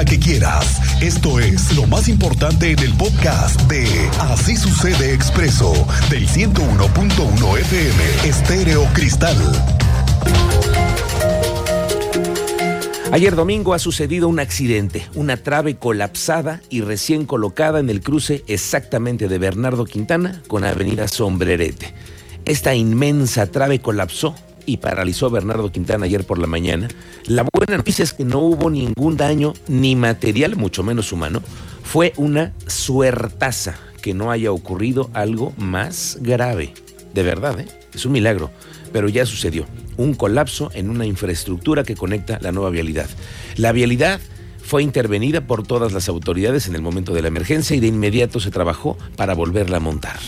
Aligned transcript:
que 0.00 0.18
quieras. 0.18 0.80
Esto 1.02 1.38
es 1.38 1.76
lo 1.76 1.86
más 1.86 2.08
importante 2.08 2.70
en 2.70 2.78
el 2.78 2.94
podcast 2.94 3.60
de 3.62 3.86
Así 4.20 4.56
sucede 4.56 5.12
expreso 5.12 5.70
del 6.08 6.26
101.1 6.26 7.58
FM 7.58 8.02
Estéreo 8.24 8.88
Cristal. 8.94 9.36
Ayer 13.12 13.36
domingo 13.36 13.74
ha 13.74 13.78
sucedido 13.78 14.28
un 14.28 14.40
accidente, 14.40 15.06
una 15.14 15.36
trave 15.36 15.76
colapsada 15.76 16.62
y 16.70 16.80
recién 16.80 17.26
colocada 17.26 17.78
en 17.78 17.90
el 17.90 18.00
cruce 18.00 18.44
exactamente 18.48 19.28
de 19.28 19.38
Bernardo 19.38 19.84
Quintana 19.84 20.42
con 20.48 20.64
Avenida 20.64 21.06
Sombrerete. 21.06 21.92
Esta 22.46 22.74
inmensa 22.74 23.46
trave 23.46 23.80
colapsó 23.80 24.34
y 24.66 24.78
paralizó 24.78 25.26
a 25.26 25.30
Bernardo 25.30 25.70
Quintana 25.70 26.06
ayer 26.06 26.24
por 26.24 26.38
la 26.38 26.46
mañana. 26.46 26.88
La 27.26 27.46
buena 27.52 27.76
noticia 27.76 28.02
es 28.02 28.12
que 28.12 28.24
no 28.24 28.40
hubo 28.40 28.70
ningún 28.70 29.16
daño 29.16 29.54
ni 29.68 29.96
material, 29.96 30.56
mucho 30.56 30.82
menos 30.82 31.12
humano. 31.12 31.42
Fue 31.82 32.12
una 32.16 32.52
suertaza 32.66 33.76
que 34.00 34.14
no 34.14 34.30
haya 34.30 34.52
ocurrido 34.52 35.10
algo 35.14 35.52
más 35.56 36.18
grave. 36.20 36.74
De 37.14 37.22
verdad, 37.22 37.60
¿eh? 37.60 37.68
es 37.94 38.06
un 38.06 38.12
milagro, 38.12 38.50
pero 38.92 39.08
ya 39.08 39.26
sucedió. 39.26 39.66
Un 39.96 40.14
colapso 40.14 40.70
en 40.74 40.90
una 40.90 41.06
infraestructura 41.06 41.84
que 41.84 41.94
conecta 41.94 42.38
la 42.40 42.52
nueva 42.52 42.70
vialidad. 42.70 43.08
La 43.56 43.72
vialidad 43.72 44.20
fue 44.62 44.82
intervenida 44.82 45.42
por 45.42 45.66
todas 45.66 45.92
las 45.92 46.08
autoridades 46.08 46.66
en 46.66 46.74
el 46.74 46.82
momento 46.82 47.12
de 47.12 47.22
la 47.22 47.28
emergencia 47.28 47.76
y 47.76 47.80
de 47.80 47.88
inmediato 47.88 48.40
se 48.40 48.50
trabajó 48.50 48.96
para 49.16 49.34
volverla 49.34 49.76
a 49.78 49.80
montar. 49.80 50.18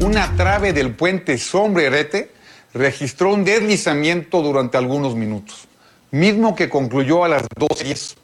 Una 0.00 0.36
trave 0.36 0.72
del 0.72 0.94
puente 0.94 1.38
Sombrerete 1.38 2.35
registró 2.76 3.32
un 3.32 3.44
deslizamiento 3.44 4.42
durante 4.42 4.76
algunos 4.76 5.14
minutos, 5.14 5.66
mismo 6.10 6.54
que 6.54 6.68
concluyó 6.68 7.24
a 7.24 7.28
las 7.28 7.42
12 7.56 8.16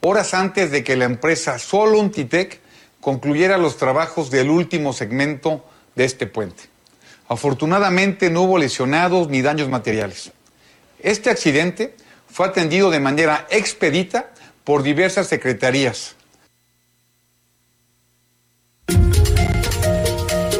horas 0.00 0.34
antes 0.34 0.70
de 0.70 0.84
que 0.84 0.96
la 0.96 1.04
empresa 1.04 1.58
Soluntitec 1.58 2.60
concluyera 3.00 3.58
los 3.58 3.76
trabajos 3.76 4.30
del 4.30 4.50
último 4.50 4.92
segmento 4.92 5.64
de 5.94 6.04
este 6.04 6.26
puente. 6.26 6.64
Afortunadamente 7.28 8.30
no 8.30 8.42
hubo 8.42 8.58
lesionados 8.58 9.28
ni 9.28 9.42
daños 9.42 9.68
materiales. 9.68 10.32
Este 11.00 11.30
accidente 11.30 11.94
fue 12.28 12.46
atendido 12.46 12.90
de 12.90 13.00
manera 13.00 13.46
expedita 13.50 14.30
por 14.64 14.82
diversas 14.82 15.28
secretarías, 15.28 16.15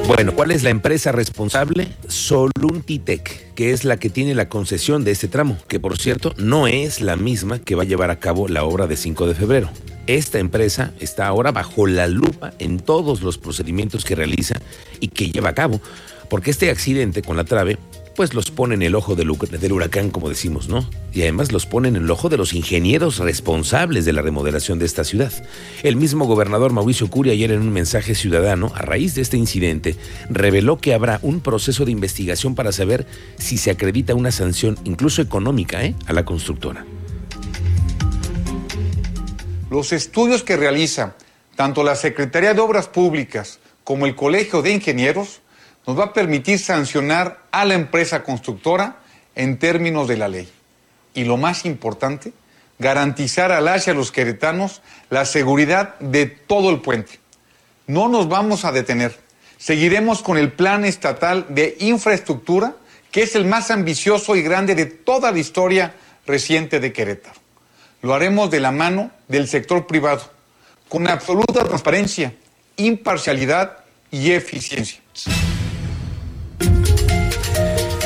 Bueno, 0.07 0.37
¿cuál 0.37 0.53
es 0.53 0.63
la 0.63 0.71
empresa 0.71 1.11
responsable? 1.11 1.89
Soluntitec, 2.07 3.55
que 3.55 3.73
es 3.73 3.85
la 3.85 3.97
que 3.97 4.09
tiene 4.09 4.37
la 4.37 4.49
concesión 4.49 5.03
de 5.03 5.11
este 5.11 5.27
tramo, 5.27 5.59
que 5.67 5.81
por 5.81 5.99
cierto 5.99 6.33
no 6.37 6.69
es 6.69 7.01
la 7.01 7.17
misma 7.17 7.59
que 7.59 7.75
va 7.75 7.83
a 7.83 7.87
llevar 7.87 8.13
a 8.13 8.21
cabo 8.21 8.47
la 8.47 8.63
obra 8.63 8.87
de 8.87 8.97
5 8.97 9.27
de 9.27 9.35
febrero. 9.35 9.69
Esta 10.07 10.39
empresa 10.39 10.93
está 11.01 11.27
ahora 11.27 11.51
bajo 11.51 11.89
la 11.89 12.07
lupa 12.07 12.53
en 12.61 12.79
todos 12.79 13.21
los 13.21 13.37
procedimientos 13.37 14.05
que 14.05 14.15
realiza 14.15 14.61
y 15.01 15.09
que 15.09 15.33
lleva 15.33 15.49
a 15.49 15.55
cabo, 15.55 15.81
porque 16.31 16.53
este 16.53 16.71
accidente 16.71 17.23
con 17.23 17.37
la 17.37 17.43
trave 17.43 17.77
pues 18.17 18.33
los 18.33 18.51
pone 18.51 18.75
en 18.75 18.83
el 18.83 18.95
ojo 18.95 19.15
del, 19.15 19.31
huracán, 19.31 20.11
como 20.11 20.31
decimos, 20.31 20.69
¿no? 20.69 20.89
Y 21.13 21.23
además 21.23 21.53
los 21.53 21.67
pone 21.67 21.89
en 21.89 21.97
el 21.97 22.11
ojo 22.11 22.31
de 22.31 22.39
los 22.39 22.55
ingenieros 22.55 23.19
responsables 23.19 24.07
de 24.07 24.15
la 24.15 24.23
remodelación 24.23 24.79
de 24.79 24.87
esta 24.87 25.05
ciudad. 25.05 25.33
El 25.83 25.97
mismo 25.97 26.25
gobernador 26.25 26.73
Mauricio 26.73 27.09
Curi 27.11 27.31
ayer 27.31 27.53
en 27.53 27.61
un 27.61 27.73
mensaje 27.73 28.15
ciudadano, 28.15 28.73
a 28.75 28.81
raíz 28.81 29.15
de 29.15 29.23
este 29.23 29.37
incidente, 29.37 29.97
reveló 30.31 30.79
que 30.79 30.95
habrá 30.95 31.21
un 31.23 31.41
proceso 31.41 31.85
de 31.85 31.93
investigación 31.93 32.55
para 32.55 32.73
saber 32.73 33.07
si 33.39 33.59
se 33.59 33.71
acredita 33.71 34.15
una 34.15 34.33
sanción, 34.33 34.79
incluso 34.85 35.21
económica, 35.21 35.85
¿eh? 35.85 35.95
a 36.07 36.15
la 36.15 36.25
constructora. 36.25 36.87
Los 39.71 39.93
estudios 39.93 40.43
que 40.43 40.57
realiza 40.57 41.17
tanto 41.55 41.85
la 41.85 41.95
Secretaría 41.95 42.55
de 42.55 42.61
Obras 42.61 42.89
Públicas 42.89 43.59
como 43.85 44.07
el 44.07 44.15
Colegio 44.15 44.63
de 44.63 44.73
Ingenieros 44.73 45.41
nos 45.87 45.99
va 45.99 46.05
a 46.05 46.13
permitir 46.13 46.59
sancionar 46.59 47.43
a 47.53 47.65
la 47.65 47.75
empresa 47.75 48.23
constructora 48.25 48.97
en 49.35 49.59
términos 49.59 50.09
de 50.09 50.17
la 50.17 50.29
ley. 50.29 50.51
Y 51.15 51.25
lo 51.25 51.37
más 51.37 51.65
importante, 51.65 52.33
garantizar 52.79 53.53
al 53.53 53.67
las 53.67 53.87
y 53.87 53.91
a 53.91 53.95
los 53.95 54.11
queretanos 54.11 54.83
la 55.11 55.25
seguridad 55.25 55.99
de 56.01 56.27
todo 56.27 56.71
el 56.71 56.81
puente. 56.81 57.21
No 57.87 58.09
nos 58.09 58.29
vamos 58.29 58.65
a 58.65 58.73
detener. 58.73 59.17
Seguiremos 59.59 60.23
con 60.23 60.37
el 60.37 60.53
plan 60.53 60.85
estatal 60.85 61.47
de 61.49 61.77
infraestructura, 61.81 62.75
que 63.11 63.23
es 63.23 63.35
el 63.37 63.47
más 63.47 63.71
ambicioso 63.71 64.37
y 64.37 64.43
grande 64.43 64.75
de 64.75 64.87
toda 64.87 65.31
la 65.31 65.39
historia 65.39 65.95
reciente 66.27 66.81
de 66.81 66.93
Querétaro. 66.93 67.41
Lo 68.03 68.13
haremos 68.13 68.51
de 68.51 68.61
la 68.61 68.73
mano 68.73 69.11
del 69.29 69.49
sector 69.49 69.87
privado, 69.87 70.23
con 70.89 71.09
absoluta 71.09 71.65
transparencia, 71.65 72.35
imparcialidad 72.77 73.79
y 74.11 74.33
eficiencia. 74.33 75.01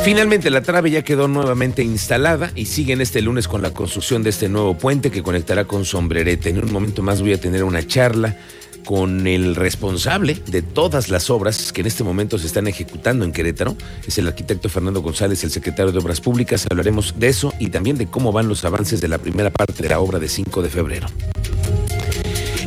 Finalmente 0.02 0.48
la 0.48 0.62
trave 0.62 0.90
ya 0.90 1.02
quedó 1.02 1.28
nuevamente 1.28 1.82
instalada 1.82 2.50
y 2.54 2.66
siguen 2.66 3.02
este 3.02 3.20
lunes 3.20 3.46
con 3.46 3.60
la 3.60 3.72
construcción 3.72 4.22
de 4.22 4.30
este 4.30 4.48
nuevo 4.48 4.76
puente 4.76 5.10
que 5.10 5.22
conectará 5.22 5.66
con 5.66 5.84
Sombrerete. 5.84 6.48
En 6.48 6.64
un 6.64 6.72
momento 6.72 7.02
más 7.02 7.20
voy 7.20 7.34
a 7.34 7.40
tener 7.40 7.64
una 7.64 7.86
charla 7.86 8.36
con 8.84 9.26
el 9.26 9.56
responsable 9.56 10.40
de 10.46 10.62
todas 10.62 11.10
las 11.10 11.28
obras 11.28 11.70
que 11.72 11.82
en 11.82 11.86
este 11.86 12.02
momento 12.02 12.38
se 12.38 12.46
están 12.46 12.66
ejecutando 12.66 13.26
en 13.26 13.32
Querétaro. 13.32 13.76
Es 14.06 14.16
el 14.16 14.26
arquitecto 14.26 14.70
Fernando 14.70 15.02
González, 15.02 15.44
el 15.44 15.50
secretario 15.50 15.92
de 15.92 15.98
Obras 15.98 16.20
Públicas. 16.22 16.66
Hablaremos 16.70 17.14
de 17.18 17.28
eso 17.28 17.52
y 17.58 17.68
también 17.68 17.98
de 17.98 18.06
cómo 18.06 18.32
van 18.32 18.48
los 18.48 18.64
avances 18.64 19.02
de 19.02 19.08
la 19.08 19.18
primera 19.18 19.50
parte 19.50 19.82
de 19.82 19.90
la 19.90 20.00
obra 20.00 20.18
de 20.18 20.28
5 20.28 20.62
de 20.62 20.70
febrero. 20.70 21.08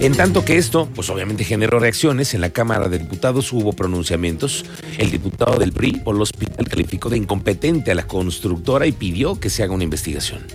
En 0.03 0.17
tanto 0.17 0.43
que 0.43 0.57
esto, 0.57 0.89
pues 0.93 1.09
obviamente 1.09 1.45
generó 1.45 1.79
reacciones, 1.79 2.33
en 2.33 2.41
la 2.41 2.49
Cámara 2.49 2.89
de 2.89 2.99
Diputados 2.99 3.53
hubo 3.53 3.71
pronunciamientos. 3.71 4.65
El 4.97 5.09
diputado 5.11 5.57
del 5.57 5.71
PRI, 5.71 6.01
el 6.05 6.21
Hospital, 6.21 6.67
calificó 6.67 7.07
de 7.07 7.15
incompetente 7.15 7.89
a 7.91 7.95
la 7.95 8.05
constructora 8.05 8.85
y 8.85 8.91
pidió 8.91 9.39
que 9.39 9.49
se 9.49 9.63
haga 9.63 9.73
una 9.73 9.85
investigación. 9.85 10.45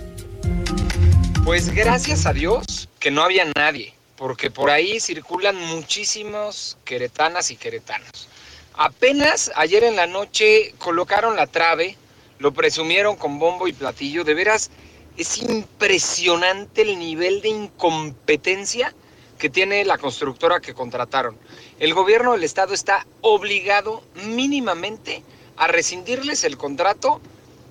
Pues 1.43 1.73
gracias 1.73 2.27
a 2.27 2.33
Dios 2.33 2.89
que 2.99 3.09
no 3.09 3.23
había 3.23 3.43
nadie, 3.55 3.95
porque 4.17 4.51
por 4.51 4.69
ahí 4.69 4.99
circulan 4.99 5.55
muchísimos 5.55 6.77
queretanas 6.85 7.49
y 7.49 7.55
queretanos. 7.55 8.27
Apenas 8.75 9.51
ayer 9.55 9.83
en 9.83 9.95
la 9.95 10.05
noche 10.05 10.75
colocaron 10.77 11.35
la 11.35 11.47
trave, 11.47 11.97
lo 12.37 12.53
presumieron 12.53 13.15
con 13.15 13.39
bombo 13.39 13.67
y 13.67 13.73
platillo, 13.73 14.23
de 14.23 14.35
veras 14.35 14.69
es 15.17 15.39
impresionante 15.39 16.83
el 16.83 16.99
nivel 16.99 17.41
de 17.41 17.49
incompetencia 17.49 18.93
que 19.39 19.49
tiene 19.49 19.83
la 19.85 19.97
constructora 19.97 20.59
que 20.59 20.75
contrataron. 20.75 21.37
El 21.79 21.95
gobierno 21.95 22.33
del 22.33 22.43
estado 22.43 22.73
está 22.73 23.07
obligado 23.21 24.03
mínimamente 24.27 25.23
a 25.55 25.67
rescindirles 25.67 26.43
el 26.43 26.57
contrato, 26.57 27.21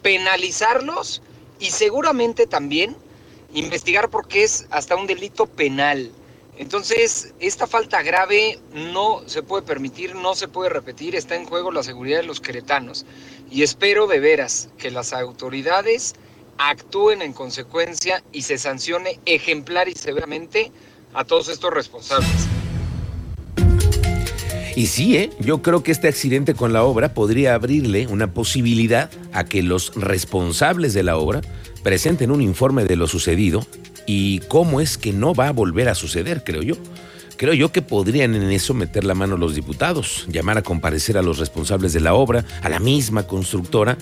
penalizarlos 0.03 1.23
y 1.61 1.71
seguramente 1.71 2.47
también 2.47 2.97
investigar 3.53 4.09
porque 4.09 4.43
es 4.43 4.67
hasta 4.71 4.97
un 4.97 5.07
delito 5.07 5.47
penal. 5.47 6.11
Entonces, 6.57 7.35
esta 7.39 7.67
falta 7.67 8.03
grave 8.03 8.59
no 8.73 9.23
se 9.27 9.43
puede 9.43 9.63
permitir, 9.63 10.17
no 10.17 10.35
se 10.35 10.49
puede 10.49 10.71
repetir, 10.71 11.15
está 11.15 11.37
en 11.37 11.45
juego 11.45 11.71
la 11.71 11.85
seguridad 11.85 12.19
de 12.19 12.27
los 12.27 12.41
queretanos. 12.41 13.07
Y 13.51 13.63
espero 13.63 14.07
de 14.07 14.19
veras 14.19 14.69
que 14.77 14.91
las 14.91 15.13
autoridades 15.13 16.15
actúen 16.57 17.23
en 17.23 17.33
consecuencia 17.33 18.25
y 18.33 18.43
se 18.43 18.59
sancione 18.59 19.21
ejemplar 19.25 19.89
y 19.89 19.95
severamente 19.95 20.73
a 21.19 21.25
todos 21.25 21.49
estos 21.49 21.75
responsables. 21.75 22.31
Y 24.77 24.87
sí, 24.87 25.17
¿eh? 25.17 25.31
yo 25.41 25.63
creo 25.63 25.83
que 25.83 25.91
este 25.91 26.07
accidente 26.07 26.55
con 26.55 26.73
la 26.73 26.85
obra 26.85 27.13
podría 27.13 27.55
abrirle 27.55 28.07
una 28.07 28.33
posibilidad 28.33 29.11
a 29.33 29.45
que 29.45 29.65
los 29.65 29.93
responsables 29.97 30.95
de 30.95 31.03
la 31.03 31.17
obra 31.17 31.41
presenten 31.83 32.31
un 32.31 32.41
informe 32.41 32.85
de 32.85 32.95
lo 32.95 33.09
sucedido 33.09 33.67
y 34.07 34.39
cómo 34.47 34.81
es 34.81 34.97
que 34.97 35.13
no 35.13 35.35
va 35.35 35.49
a 35.49 35.53
volver 35.53 35.89
a 35.89 35.97
suceder, 35.97 36.45
creo 36.45 36.63
yo. 36.63 36.77
Creo 37.37 37.53
yo 37.53 37.73
que 37.73 37.83
podrían 37.83 38.37
en 38.37 38.53
eso 38.53 38.73
meter 38.73 39.03
la 39.03 39.15
mano 39.15 39.37
los 39.37 39.57
diputados, 39.57 40.25
llamar 40.29 40.59
a 40.59 40.63
comparecer 40.63 41.19
a 41.19 41.23
los 41.23 41.39
responsables 41.39 41.93
de 41.93 42.01
la 42.01 42.15
obra, 42.15 42.45
a 42.63 42.69
la 42.69 42.79
misma 42.79 43.25
constructora, 43.25 43.99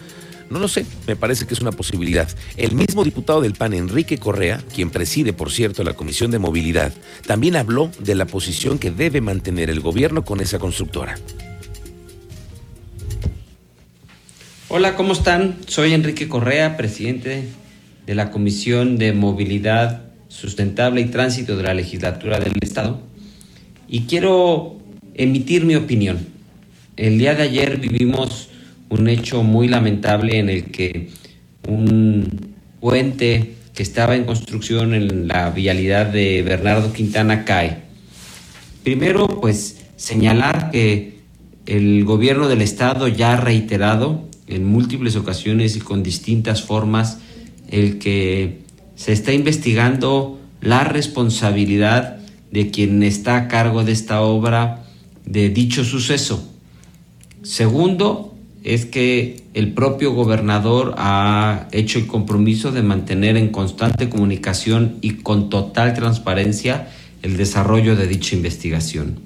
no 0.50 0.58
lo 0.58 0.69
sé, 0.69 0.87
me 1.06 1.16
parece 1.16 1.46
que 1.46 1.54
es 1.54 1.60
una 1.60 1.72
posibilidad. 1.72 2.28
El 2.56 2.72
mismo 2.72 3.04
diputado 3.04 3.40
del 3.40 3.54
PAN, 3.54 3.75
Enrique 3.75 4.19
Correa, 4.19 4.62
quien 4.75 4.90
preside, 4.90 5.32
por 5.32 5.50
cierto, 5.50 5.82
la 5.82 5.94
Comisión 5.94 6.31
de 6.31 6.38
Movilidad, 6.38 6.93
también 7.26 7.56
habló 7.56 7.90
de 7.98 8.14
la 8.14 8.26
posición 8.26 8.78
que 8.78 8.90
debe 8.90 9.20
mantener 9.20 9.70
el 9.70 9.81
gobierno 9.81 10.25
con 10.25 10.40
esa 10.40 10.58
constructora. 10.58 11.16
Hola, 14.69 14.96
¿cómo 14.96 15.12
están? 15.12 15.58
Soy 15.66 15.93
Enrique 15.93 16.28
Correa, 16.28 16.76
presidente 16.76 17.48
de 18.04 18.14
la 18.14 18.31
Comisión 18.31 18.98
de 18.98 19.12
Movilidad 19.12 20.02
Sustentable 20.28 21.00
y 21.00 21.06
Tránsito 21.06 21.56
de 21.56 21.62
la 21.62 21.75
Legislatura 21.75 22.38
del 22.38 22.52
Estado. 22.60 23.00
Y 23.88 24.02
quiero 24.02 24.76
emitir 25.14 25.64
mi 25.64 25.76
opinión. 25.76 26.26
El 26.96 27.19
día 27.19 27.34
de 27.34 27.44
ayer 27.44 27.78
vivimos 27.78 28.45
un 28.88 29.08
hecho 29.08 29.42
muy 29.42 29.68
lamentable 29.68 30.38
en 30.38 30.48
el 30.48 30.64
que 30.64 31.10
un 31.68 32.54
puente 32.80 33.54
que 33.74 33.82
estaba 33.82 34.16
en 34.16 34.24
construcción 34.24 34.94
en 34.94 35.28
la 35.28 35.50
vialidad 35.50 36.06
de 36.06 36.42
Bernardo 36.42 36.92
Quintana 36.92 37.44
cae. 37.44 37.82
Primero, 38.82 39.26
pues 39.40 39.84
señalar 39.96 40.70
que 40.70 41.18
el 41.66 42.04
gobierno 42.04 42.48
del 42.48 42.62
estado 42.62 43.08
ya 43.08 43.32
ha 43.32 43.36
reiterado 43.36 44.28
en 44.46 44.64
múltiples 44.64 45.16
ocasiones 45.16 45.76
y 45.76 45.80
con 45.80 46.02
distintas 46.02 46.62
formas 46.62 47.18
el 47.68 47.98
que 47.98 48.60
se 48.94 49.12
está 49.12 49.32
investigando 49.32 50.38
la 50.60 50.84
responsabilidad 50.84 52.18
de 52.52 52.70
quien 52.70 53.02
está 53.02 53.36
a 53.36 53.48
cargo 53.48 53.84
de 53.84 53.92
esta 53.92 54.22
obra 54.22 54.84
de 55.24 55.50
dicho 55.50 55.84
suceso. 55.84 56.48
Segundo, 57.42 58.35
es 58.66 58.84
que 58.84 59.44
el 59.54 59.74
propio 59.74 60.12
gobernador 60.12 60.96
ha 60.98 61.68
hecho 61.70 62.00
el 62.00 62.08
compromiso 62.08 62.72
de 62.72 62.82
mantener 62.82 63.36
en 63.36 63.50
constante 63.50 64.08
comunicación 64.08 64.96
y 65.02 65.18
con 65.18 65.50
total 65.50 65.94
transparencia 65.94 66.88
el 67.22 67.36
desarrollo 67.36 67.94
de 67.94 68.08
dicha 68.08 68.34
investigación. 68.34 69.20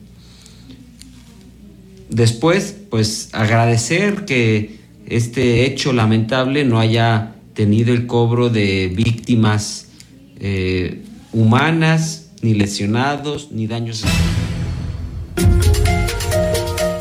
Después, 2.11 2.77
pues 2.91 3.31
agradecer 3.33 4.27
que 4.27 4.79
este 5.07 5.65
hecho 5.65 5.95
lamentable 5.95 6.67
no 6.67 6.79
haya 6.79 7.37
tenido 7.55 7.95
el 7.95 8.07
cobro 8.07 8.51
de 8.51 8.93
víctimas 8.95 9.89
eh, 10.39 11.03
humanas, 11.33 12.31
ni 12.43 12.53
lesionados, 12.53 13.53
ni 13.53 13.67
daños. 13.67 14.05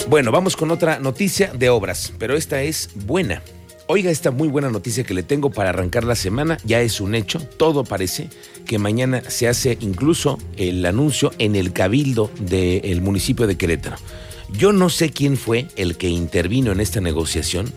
Bueno, 0.09 0.31
vamos 0.31 0.57
con 0.57 0.71
otra 0.71 0.97
noticia 0.97 1.53
de 1.53 1.69
obras, 1.69 2.13
pero 2.17 2.35
esta 2.35 2.63
es 2.63 2.89
buena. 2.95 3.43
Oiga 3.85 4.09
esta 4.09 4.31
muy 4.31 4.47
buena 4.47 4.71
noticia 4.71 5.03
que 5.03 5.13
le 5.13 5.21
tengo 5.21 5.51
para 5.51 5.69
arrancar 5.69 6.03
la 6.03 6.15
semana, 6.15 6.57
ya 6.65 6.81
es 6.81 6.99
un 6.99 7.13
hecho, 7.13 7.39
todo 7.57 7.83
parece 7.83 8.27
que 8.65 8.79
mañana 8.79 9.21
se 9.27 9.47
hace 9.47 9.77
incluso 9.81 10.39
el 10.57 10.83
anuncio 10.87 11.31
en 11.37 11.55
el 11.55 11.73
cabildo 11.73 12.31
del 12.39 13.01
municipio 13.01 13.45
de 13.45 13.55
Querétaro. 13.55 13.97
Yo 14.51 14.71
no 14.71 14.89
sé 14.89 15.11
quién 15.11 15.37
fue 15.37 15.67
el 15.75 15.95
que 15.95 16.09
intervino 16.09 16.71
en 16.71 16.79
esta 16.79 17.01
negociación, 17.01 17.71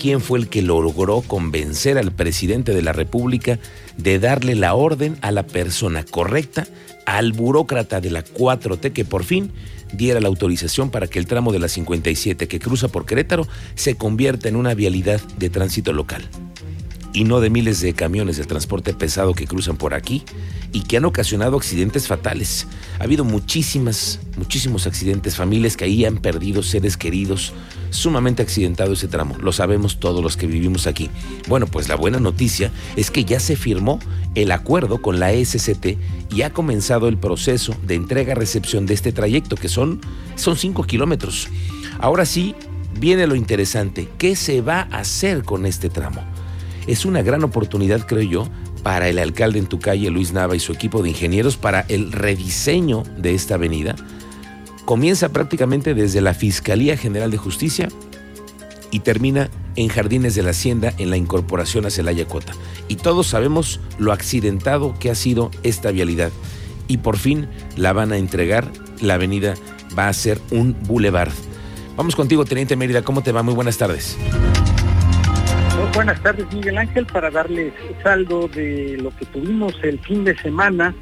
quién 0.00 0.20
fue 0.20 0.38
el 0.38 0.48
que 0.48 0.62
logró 0.62 1.22
convencer 1.22 1.98
al 1.98 2.12
presidente 2.12 2.72
de 2.72 2.82
la 2.82 2.92
República 2.92 3.58
de 3.96 4.20
darle 4.20 4.54
la 4.54 4.74
orden 4.74 5.18
a 5.22 5.32
la 5.32 5.42
persona 5.42 6.04
correcta, 6.04 6.68
al 7.04 7.32
burócrata 7.32 8.00
de 8.00 8.12
la 8.12 8.24
4T 8.24 8.92
que 8.92 9.04
por 9.04 9.24
fin 9.24 9.50
diera 9.92 10.20
la 10.20 10.28
autorización 10.28 10.90
para 10.90 11.06
que 11.06 11.18
el 11.18 11.26
tramo 11.26 11.52
de 11.52 11.58
la 11.58 11.68
57 11.68 12.48
que 12.48 12.60
cruza 12.60 12.88
por 12.88 13.06
Querétaro 13.06 13.46
se 13.74 13.96
convierta 13.96 14.48
en 14.48 14.56
una 14.56 14.74
vialidad 14.74 15.20
de 15.38 15.50
tránsito 15.50 15.92
local 15.92 16.28
y 17.12 17.24
no 17.24 17.40
de 17.40 17.50
miles 17.50 17.80
de 17.80 17.94
camiones 17.94 18.36
de 18.36 18.44
transporte 18.44 18.92
pesado 18.94 19.34
que 19.34 19.46
cruzan 19.46 19.76
por 19.76 19.94
aquí 19.94 20.22
y 20.72 20.82
que 20.82 20.98
han 20.98 21.04
ocasionado 21.04 21.56
accidentes 21.56 22.06
fatales. 22.06 22.66
Ha 22.98 23.04
habido 23.04 23.24
muchísimas, 23.24 24.20
muchísimos 24.36 24.86
accidentes, 24.86 25.36
familias 25.36 25.76
que 25.76 25.84
ahí 25.84 26.04
han 26.04 26.18
perdido 26.18 26.62
seres 26.62 26.96
queridos, 26.96 27.54
sumamente 27.90 28.42
accidentado 28.42 28.92
ese 28.92 29.08
tramo, 29.08 29.36
lo 29.38 29.52
sabemos 29.52 29.98
todos 30.00 30.22
los 30.22 30.36
que 30.36 30.46
vivimos 30.46 30.86
aquí. 30.86 31.10
Bueno, 31.48 31.66
pues 31.66 31.88
la 31.88 31.96
buena 31.96 32.20
noticia 32.20 32.70
es 32.96 33.10
que 33.10 33.24
ya 33.24 33.40
se 33.40 33.56
firmó 33.56 33.98
el 34.34 34.52
acuerdo 34.52 35.02
con 35.02 35.18
la 35.18 35.32
SCT 35.32 35.98
y 36.30 36.42
ha 36.42 36.52
comenzado 36.52 37.08
el 37.08 37.18
proceso 37.18 37.74
de 37.82 37.94
entrega-recepción 37.94 38.86
de 38.86 38.94
este 38.94 39.12
trayecto, 39.12 39.56
que 39.56 39.68
son, 39.68 40.00
son 40.36 40.56
cinco 40.56 40.84
kilómetros. 40.84 41.48
Ahora 41.98 42.24
sí, 42.24 42.54
viene 42.98 43.26
lo 43.26 43.34
interesante, 43.34 44.08
¿qué 44.18 44.36
se 44.36 44.60
va 44.60 44.88
a 44.90 45.00
hacer 45.00 45.42
con 45.42 45.66
este 45.66 45.88
tramo? 45.88 46.22
es 46.88 47.04
una 47.04 47.22
gran 47.22 47.44
oportunidad, 47.44 48.06
creo 48.06 48.22
yo, 48.22 48.48
para 48.82 49.08
el 49.08 49.18
alcalde 49.18 49.58
en 49.58 49.66
tu 49.66 49.78
calle, 49.78 50.10
Luis 50.10 50.32
Nava, 50.32 50.56
y 50.56 50.60
su 50.60 50.72
equipo 50.72 51.02
de 51.02 51.10
ingenieros 51.10 51.56
para 51.56 51.82
el 51.88 52.10
rediseño 52.10 53.02
de 53.18 53.34
esta 53.34 53.54
avenida. 53.54 53.94
Comienza 54.88 55.28
prácticamente 55.28 55.92
desde 55.92 56.22
la 56.22 56.32
Fiscalía 56.32 56.96
General 56.96 57.30
de 57.30 57.36
Justicia 57.36 57.88
y 58.90 59.00
termina 59.00 59.50
en 59.76 59.88
Jardines 59.88 60.34
de 60.34 60.42
la 60.42 60.52
Hacienda 60.52 60.94
en 60.96 61.10
la 61.10 61.18
incorporación 61.18 61.84
a 61.84 61.90
Celaya 61.90 62.24
Cota. 62.24 62.54
Y 62.88 62.96
todos 62.96 63.26
sabemos 63.26 63.82
lo 63.98 64.12
accidentado 64.12 64.94
que 64.98 65.10
ha 65.10 65.14
sido 65.14 65.50
esta 65.62 65.90
vialidad. 65.90 66.30
Y 66.86 66.96
por 66.96 67.18
fin 67.18 67.48
la 67.76 67.92
van 67.92 68.12
a 68.12 68.16
entregar, 68.16 68.72
la 69.02 69.12
avenida 69.12 69.56
va 69.96 70.08
a 70.08 70.12
ser 70.14 70.40
un 70.52 70.74
boulevard. 70.84 71.32
Vamos 71.94 72.16
contigo, 72.16 72.46
Teniente 72.46 72.74
Mérida, 72.74 73.02
¿cómo 73.02 73.22
te 73.22 73.30
va? 73.30 73.42
Muy 73.42 73.52
buenas 73.52 73.76
tardes. 73.76 74.16
Buenas 75.92 76.22
tardes, 76.22 76.46
Miguel 76.50 76.78
Ángel, 76.78 77.04
para 77.04 77.30
darles 77.30 77.74
saldo 78.02 78.48
de 78.48 78.96
lo 79.02 79.14
que 79.16 79.26
tuvimos 79.26 79.74
el 79.82 79.98
fin 79.98 80.24
de 80.24 80.34
semana 80.38 80.94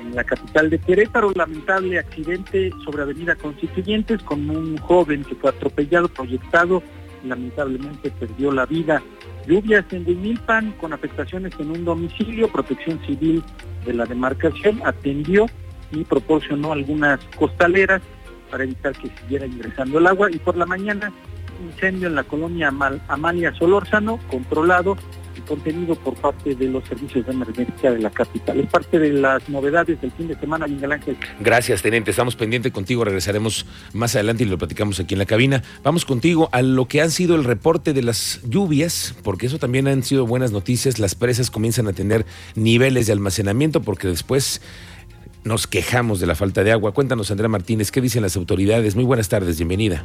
en 0.00 0.14
la 0.14 0.24
capital 0.24 0.70
de 0.70 0.78
Querétaro, 0.78 1.32
lamentable 1.34 1.98
accidente 1.98 2.70
sobre 2.84 3.02
Avenida 3.02 3.34
Constituyentes 3.36 4.22
con 4.22 4.48
un 4.50 4.76
joven 4.78 5.24
que 5.24 5.34
fue 5.34 5.50
atropellado, 5.50 6.08
proyectado, 6.08 6.82
lamentablemente 7.24 8.10
perdió 8.10 8.52
la 8.52 8.66
vida. 8.66 9.02
Lluvias 9.46 9.84
en 9.92 10.06
Huimilpan 10.06 10.72
con 10.72 10.92
afectaciones 10.92 11.52
en 11.58 11.70
un 11.70 11.84
domicilio, 11.84 12.48
Protección 12.48 13.00
Civil 13.06 13.42
de 13.84 13.94
la 13.94 14.04
demarcación 14.04 14.80
atendió 14.84 15.46
y 15.92 16.04
proporcionó 16.04 16.72
algunas 16.72 17.20
costaleras 17.36 18.02
para 18.50 18.64
evitar 18.64 18.92
que 18.92 19.08
siguiera 19.20 19.46
ingresando 19.46 19.98
el 19.98 20.06
agua 20.06 20.30
y 20.30 20.38
por 20.38 20.56
la 20.56 20.66
mañana 20.66 21.12
incendio 21.62 22.08
en 22.08 22.14
la 22.14 22.24
colonia 22.24 22.72
Amalia 23.08 23.54
Solórzano, 23.54 24.18
controlado 24.30 24.96
contenido 25.46 25.94
por 25.94 26.14
parte 26.14 26.54
de 26.54 26.66
los 26.66 26.84
servicios 26.84 27.26
de 27.26 27.32
emergencia 27.32 27.92
de 27.92 27.98
la 27.98 28.10
capital. 28.10 28.60
Es 28.60 28.66
parte 28.66 28.98
de 28.98 29.12
las 29.12 29.48
novedades 29.48 30.00
del 30.00 30.10
fin 30.12 30.28
de 30.28 30.36
semana, 30.36 30.66
Miguel 30.66 30.92
Ángel. 30.92 31.16
Gracias, 31.40 31.82
Teniente. 31.82 32.10
Estamos 32.10 32.36
pendientes 32.36 32.72
contigo. 32.72 33.04
Regresaremos 33.04 33.66
más 33.92 34.14
adelante 34.14 34.44
y 34.44 34.46
lo 34.46 34.58
platicamos 34.58 35.00
aquí 35.00 35.14
en 35.14 35.18
la 35.18 35.26
cabina. 35.26 35.62
Vamos 35.82 36.04
contigo 36.04 36.48
a 36.52 36.62
lo 36.62 36.86
que 36.86 37.00
han 37.00 37.10
sido 37.10 37.34
el 37.36 37.44
reporte 37.44 37.92
de 37.92 38.02
las 38.02 38.40
lluvias, 38.44 39.14
porque 39.22 39.46
eso 39.46 39.58
también 39.58 39.88
han 39.88 40.02
sido 40.02 40.26
buenas 40.26 40.52
noticias. 40.52 40.98
Las 40.98 41.14
presas 41.14 41.50
comienzan 41.50 41.88
a 41.88 41.92
tener 41.92 42.26
niveles 42.54 43.06
de 43.06 43.12
almacenamiento 43.12 43.82
porque 43.82 44.08
después 44.08 44.60
nos 45.44 45.66
quejamos 45.66 46.20
de 46.20 46.26
la 46.26 46.34
falta 46.34 46.64
de 46.64 46.72
agua. 46.72 46.92
Cuéntanos, 46.92 47.30
Andrea 47.30 47.48
Martínez, 47.48 47.90
¿qué 47.90 48.00
dicen 48.00 48.22
las 48.22 48.36
autoridades? 48.36 48.94
Muy 48.94 49.04
buenas 49.04 49.28
tardes, 49.28 49.56
bienvenida. 49.56 50.04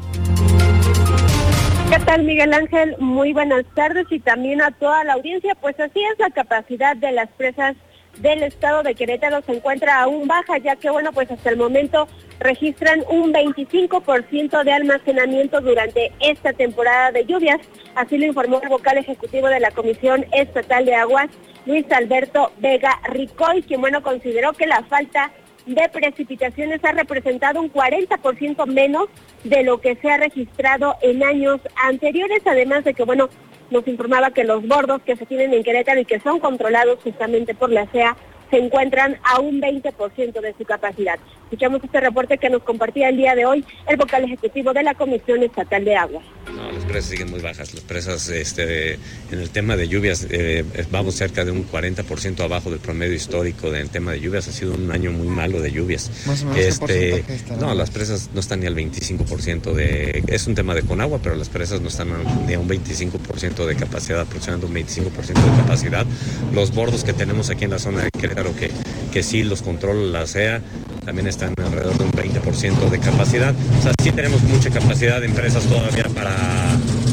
¿Qué 2.05 2.11
tal, 2.11 2.23
Miguel 2.23 2.53
Ángel? 2.53 2.95
Muy 2.99 3.33
buenas 3.33 3.65
tardes 3.73 4.05
y 4.11 4.19
también 4.19 4.61
a 4.61 4.69
toda 4.69 5.03
la 5.03 5.13
audiencia. 5.13 5.55
Pues 5.55 5.79
así 5.79 6.03
es, 6.03 6.19
la 6.19 6.29
capacidad 6.29 6.95
de 6.95 7.11
las 7.11 7.29
presas 7.29 7.75
del 8.19 8.43
estado 8.43 8.83
de 8.83 8.93
Querétaro 8.93 9.41
se 9.41 9.53
encuentra 9.53 10.01
aún 10.01 10.27
baja, 10.27 10.59
ya 10.59 10.75
que, 10.75 10.91
bueno, 10.91 11.11
pues 11.13 11.31
hasta 11.31 11.49
el 11.49 11.57
momento 11.57 12.07
registran 12.39 13.03
un 13.09 13.33
25% 13.33 14.63
de 14.63 14.71
almacenamiento 14.71 15.61
durante 15.61 16.11
esta 16.19 16.53
temporada 16.53 17.11
de 17.11 17.25
lluvias. 17.25 17.59
Así 17.95 18.19
lo 18.19 18.27
informó 18.27 18.61
el 18.61 18.69
vocal 18.69 18.99
ejecutivo 18.99 19.47
de 19.47 19.59
la 19.59 19.71
Comisión 19.71 20.27
Estatal 20.31 20.85
de 20.85 20.93
Aguas, 20.93 21.29
Luis 21.65 21.91
Alberto 21.91 22.51
Vega 22.59 22.99
Ricoy, 23.09 23.63
quien, 23.63 23.81
bueno, 23.81 24.03
consideró 24.03 24.53
que 24.53 24.67
la 24.67 24.83
falta 24.83 25.31
de 25.65 25.89
precipitaciones 25.89 26.83
ha 26.83 26.91
representado 26.91 27.61
un 27.61 27.71
40% 27.71 28.65
menos 28.67 29.07
de 29.43 29.63
lo 29.63 29.79
que 29.79 29.95
se 29.95 30.09
ha 30.09 30.17
registrado 30.17 30.95
en 31.01 31.23
años 31.23 31.59
anteriores, 31.83 32.41
además 32.45 32.83
de 32.83 32.93
que, 32.93 33.03
bueno, 33.03 33.29
nos 33.71 33.87
informaba 33.87 34.31
que 34.31 34.43
los 34.43 34.67
bordos 34.67 35.01
que 35.01 35.15
se 35.15 35.25
tienen 35.25 35.53
en 35.53 35.63
Querétaro 35.63 35.99
y 35.99 36.05
que 36.05 36.19
son 36.19 36.39
controlados 36.39 36.99
justamente 37.03 37.55
por 37.55 37.71
la 37.71 37.87
CEA 37.87 38.15
se 38.51 38.57
encuentran 38.57 39.17
a 39.23 39.39
un 39.39 39.59
20% 39.59 40.39
de 40.39 40.53
su 40.53 40.65
capacidad. 40.65 41.17
Escuchamos 41.45 41.83
este 41.83 42.01
reporte 42.01 42.39
que 42.39 42.49
nos 42.49 42.63
compartía 42.63 43.09
el 43.09 43.17
día 43.17 43.35
de 43.35 43.45
hoy 43.45 43.63
el 43.87 43.97
vocal 43.97 44.23
ejecutivo 44.23 44.73
de 44.73 44.81
la 44.81 44.95
Comisión 44.95 45.43
Estatal 45.43 45.85
de 45.85 45.95
Agua. 45.95 46.23
No, 46.51 46.71
las 46.71 46.83
presas 46.85 47.11
siguen 47.11 47.29
muy 47.29 47.39
bajas. 47.39 47.71
Las 47.75 47.83
presas, 47.83 48.29
este, 48.29 48.93
en 48.93 49.39
el 49.39 49.51
tema 49.51 49.75
de 49.75 49.87
lluvias, 49.87 50.25
eh, 50.31 50.65
vamos 50.89 51.13
cerca 51.13 51.45
de 51.45 51.51
un 51.51 51.69
40% 51.69 52.43
abajo 52.43 52.71
del 52.71 52.79
promedio 52.79 53.13
histórico 53.13 53.69
del 53.69 53.91
tema 53.91 54.13
de 54.13 54.21
lluvias. 54.21 54.47
Ha 54.47 54.51
sido 54.51 54.73
un 54.73 54.91
año 54.91 55.11
muy 55.11 55.27
malo 55.27 55.61
de 55.61 55.71
lluvias. 55.71 56.09
Más 56.25 56.41
o 56.41 56.47
menos, 56.47 56.59
este, 56.59 57.23
no, 57.59 57.75
las 57.75 57.91
presas 57.91 58.31
no 58.33 58.39
están 58.39 58.61
ni 58.61 58.65
al 58.65 58.75
25% 58.75 59.71
de... 59.73 60.23
Es 60.25 60.47
un 60.47 60.55
tema 60.55 60.73
de 60.73 60.81
Conagua, 60.81 61.19
pero 61.21 61.35
las 61.35 61.49
presas 61.49 61.79
no 61.79 61.89
están 61.89 62.09
ni 62.47 62.55
a 62.55 62.59
un 62.59 62.67
25% 62.67 63.65
de 63.67 63.75
capacidad, 63.75 64.19
aproximadamente 64.21 64.99
un 64.99 65.13
25% 65.13 65.27
de 65.27 65.61
capacidad. 65.61 66.07
Los 66.53 66.73
bordos 66.73 67.03
que 67.03 67.13
tenemos 67.13 67.51
aquí 67.51 67.65
en 67.65 67.71
la 67.71 67.79
zona 67.79 68.03
de 68.03 68.09
Querétaro, 68.09 68.55
que, 68.55 68.71
que 69.13 69.21
sí 69.21 69.43
los 69.43 69.61
controla 69.61 70.19
la 70.19 70.25
CEA, 70.25 70.63
también 71.05 71.27
están 71.27 71.53
alrededor 71.63 71.97
de 71.97 72.03
un 72.03 72.11
20% 72.11 72.89
de 72.89 72.99
capacidad. 72.99 73.53
O 73.79 73.81
sea, 73.81 73.91
sí 74.01 74.11
tenemos 74.11 74.41
mucha 74.43 74.69
capacidad 74.71 75.21
de 75.21 75.27
empresas 75.27 75.63
todavía 75.65 76.05
para, 76.15 76.35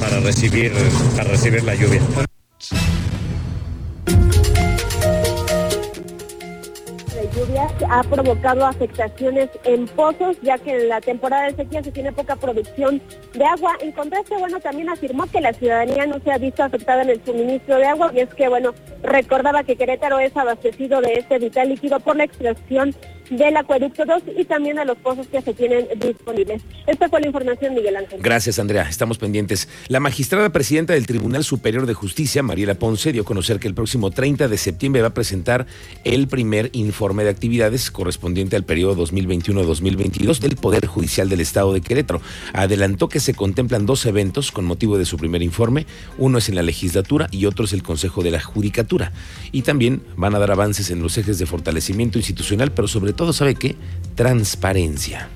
para, 0.00 0.20
recibir, 0.20 0.72
para 1.16 1.30
recibir 1.30 1.62
la 1.62 1.74
lluvia. 1.74 2.00
ha 7.88 8.02
provocado 8.02 8.64
afectaciones 8.64 9.50
en 9.64 9.86
pozos, 9.86 10.36
ya 10.42 10.58
que 10.58 10.70
en 10.70 10.88
la 10.88 11.00
temporada 11.00 11.44
de 11.44 11.56
sequía 11.56 11.82
se 11.82 11.92
tiene 11.92 12.12
poca 12.12 12.36
producción 12.36 13.02
de 13.34 13.44
agua. 13.44 13.76
En 13.80 13.92
contraste, 13.92 14.36
bueno, 14.38 14.60
también 14.60 14.88
afirmó 14.88 15.26
que 15.26 15.40
la 15.40 15.52
ciudadanía 15.52 16.06
no 16.06 16.18
se 16.20 16.32
ha 16.32 16.38
visto 16.38 16.62
afectada 16.62 17.02
en 17.02 17.10
el 17.10 17.24
suministro 17.24 17.76
de 17.76 17.86
agua 17.86 18.10
y 18.14 18.20
es 18.20 18.34
que, 18.34 18.48
bueno, 18.48 18.72
recordaba 19.02 19.62
que 19.64 19.76
Querétaro 19.76 20.18
es 20.18 20.36
abastecido 20.36 21.00
de 21.00 21.14
este 21.14 21.38
vital 21.38 21.68
líquido 21.68 22.00
por 22.00 22.16
la 22.16 22.24
extracción 22.24 22.94
del 23.36 23.56
acueducto 23.56 24.04
2 24.04 24.22
y 24.38 24.44
también 24.44 24.76
de 24.76 24.84
los 24.84 24.98
pozos 24.98 25.26
que 25.26 25.40
se 25.40 25.54
tienen 25.54 25.86
disponibles. 25.98 26.62
Esta 26.86 27.08
fue 27.08 27.20
la 27.20 27.26
información, 27.26 27.74
Miguel 27.74 27.96
Ángel. 27.96 28.20
Gracias, 28.22 28.58
Andrea. 28.58 28.82
Estamos 28.88 29.18
pendientes. 29.18 29.68
La 29.88 30.00
magistrada 30.00 30.50
presidenta 30.50 30.92
del 30.92 31.06
Tribunal 31.06 31.44
Superior 31.44 31.86
de 31.86 31.94
Justicia, 31.94 32.42
Mariela 32.42 32.74
Ponce, 32.74 33.12
dio 33.12 33.22
a 33.22 33.24
conocer 33.24 33.58
que 33.58 33.68
el 33.68 33.74
próximo 33.74 34.10
30 34.10 34.48
de 34.48 34.58
septiembre 34.58 35.02
va 35.02 35.08
a 35.08 35.14
presentar 35.14 35.66
el 36.04 36.28
primer 36.28 36.70
informe 36.72 37.24
de 37.24 37.30
actividades 37.30 37.90
correspondiente 37.90 38.56
al 38.56 38.64
periodo 38.64 38.96
2021-2022 39.06 40.38
del 40.40 40.56
Poder 40.56 40.86
Judicial 40.86 41.28
del 41.28 41.40
Estado 41.40 41.72
de 41.72 41.80
Querétaro. 41.80 42.20
Adelantó 42.52 43.08
que 43.08 43.20
se 43.20 43.34
contemplan 43.34 43.86
dos 43.86 44.06
eventos 44.06 44.52
con 44.52 44.64
motivo 44.64 44.98
de 44.98 45.04
su 45.04 45.16
primer 45.16 45.42
informe. 45.42 45.86
Uno 46.18 46.38
es 46.38 46.48
en 46.48 46.56
la 46.56 46.62
legislatura 46.62 47.28
y 47.30 47.46
otro 47.46 47.64
es 47.64 47.72
el 47.72 47.82
Consejo 47.82 48.22
de 48.22 48.30
la 48.30 48.40
Judicatura. 48.40 49.12
Y 49.52 49.62
también 49.62 50.02
van 50.16 50.34
a 50.34 50.38
dar 50.38 50.50
avances 50.50 50.90
en 50.90 51.02
los 51.02 51.16
ejes 51.18 51.38
de 51.38 51.46
fortalecimiento 51.46 52.18
institucional, 52.18 52.72
pero 52.72 52.88
sobre 52.88 53.12
todo, 53.22 53.32
¿sabe 53.32 53.54
qué? 53.54 53.76
Transparencia. 54.16 55.28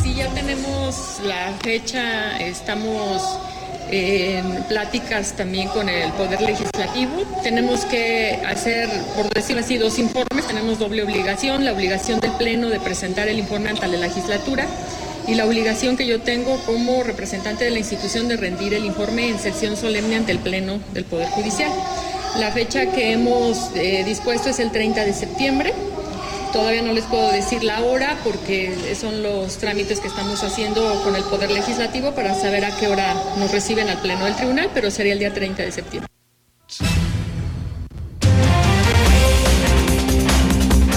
Sí, 0.00 0.14
ya 0.14 0.28
tenemos 0.28 1.18
la 1.26 1.52
fecha, 1.60 2.38
estamos 2.38 3.40
en 3.90 4.62
pláticas 4.68 5.36
también 5.36 5.66
con 5.66 5.88
el 5.88 6.12
Poder 6.12 6.40
Legislativo. 6.40 7.24
Tenemos 7.42 7.84
que 7.86 8.40
hacer, 8.46 8.88
por 9.16 9.28
decirlo 9.34 9.62
así, 9.62 9.78
dos 9.78 9.98
informes. 9.98 10.46
Tenemos 10.46 10.78
doble 10.78 11.02
obligación, 11.02 11.64
la 11.64 11.72
obligación 11.72 12.20
del 12.20 12.30
Pleno 12.34 12.68
de 12.68 12.78
presentar 12.78 13.26
el 13.26 13.40
informe 13.40 13.70
ante 13.70 13.88
la 13.88 13.96
legislatura 13.96 14.64
y 15.26 15.34
la 15.34 15.44
obligación 15.44 15.96
que 15.96 16.06
yo 16.06 16.20
tengo 16.20 16.56
como 16.66 17.02
representante 17.02 17.64
de 17.64 17.72
la 17.72 17.80
institución 17.80 18.28
de 18.28 18.36
rendir 18.36 18.74
el 18.74 18.84
informe 18.84 19.28
en 19.28 19.40
sesión 19.40 19.76
solemne 19.76 20.14
ante 20.14 20.30
el 20.30 20.38
Pleno 20.38 20.78
del 20.94 21.04
Poder 21.04 21.30
Judicial. 21.30 21.72
La 22.36 22.52
fecha 22.52 22.92
que 22.92 23.10
hemos 23.10 23.72
eh, 23.74 24.04
dispuesto 24.04 24.50
es 24.50 24.60
el 24.60 24.70
30 24.70 25.04
de 25.04 25.12
septiembre. 25.12 25.74
Todavía 26.52 26.82
no 26.82 26.92
les 26.92 27.04
puedo 27.04 27.30
decir 27.30 27.62
la 27.62 27.82
hora 27.82 28.18
porque 28.24 28.94
son 28.94 29.22
los 29.22 29.58
trámites 29.58 30.00
que 30.00 30.08
estamos 30.08 30.42
haciendo 30.42 31.02
con 31.04 31.14
el 31.14 31.22
Poder 31.24 31.50
Legislativo 31.50 32.12
para 32.14 32.34
saber 32.34 32.64
a 32.64 32.74
qué 32.76 32.88
hora 32.88 33.14
nos 33.36 33.52
reciben 33.52 33.88
al 33.88 34.00
Pleno 34.00 34.24
del 34.24 34.34
Tribunal, 34.34 34.70
pero 34.72 34.90
sería 34.90 35.12
el 35.12 35.18
día 35.18 35.32
30 35.32 35.62
de 35.62 35.72
septiembre. 35.72 36.17